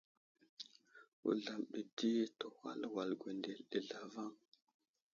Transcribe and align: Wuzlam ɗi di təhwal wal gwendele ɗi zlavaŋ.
Wuzlam 1.21 1.61
ɗi 1.71 1.81
di 1.95 2.09
təhwal 2.39 2.81
wal 2.93 3.11
gwendele 3.19 3.63
ɗi 3.69 3.79
zlavaŋ. 3.87 4.31